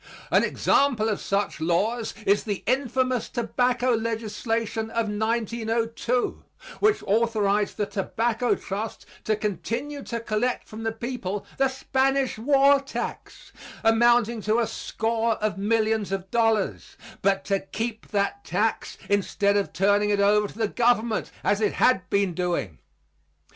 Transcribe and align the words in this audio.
An 0.31 0.43
example 0.43 1.09
of 1.09 1.21
such 1.21 1.61
laws 1.61 2.15
is 2.25 2.43
the 2.43 2.63
infamous 2.65 3.29
tobacco 3.29 3.91
legislation 3.93 4.89
of 4.89 5.07
1902, 5.09 6.43
which 6.79 7.03
authorized 7.03 7.77
the 7.77 7.85
Tobacco 7.85 8.55
Trust 8.55 9.05
to 9.25 9.35
continue 9.35 10.01
to 10.05 10.19
collect 10.19 10.67
from 10.67 10.81
the 10.81 10.91
people 10.91 11.45
the 11.57 11.67
Spanish 11.67 12.39
War 12.39 12.79
tax, 12.81 13.51
amounting 13.83 14.41
to 14.41 14.57
a 14.57 14.65
score 14.65 15.33
of 15.33 15.59
millions 15.59 16.11
of 16.11 16.31
dollars, 16.31 16.97
but 17.21 17.45
to 17.45 17.59
keep 17.59 18.07
that 18.07 18.43
tax 18.43 18.97
instead 19.07 19.55
of 19.55 19.71
turning 19.71 20.09
it 20.09 20.19
over 20.19 20.47
to 20.47 20.57
the 20.57 20.67
government, 20.67 21.29
as 21.43 21.61
it 21.61 21.73
had 21.73 22.09
been 22.09 22.33
doing. 22.33 22.79